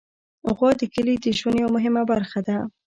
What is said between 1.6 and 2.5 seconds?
یوه مهمه برخه